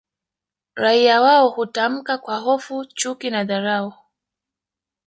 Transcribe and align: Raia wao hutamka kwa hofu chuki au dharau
Raia 0.75 1.21
wao 1.21 1.49
hutamka 1.49 2.17
kwa 2.17 2.37
hofu 2.37 2.85
chuki 2.85 3.27
au 3.29 3.45
dharau 3.45 3.93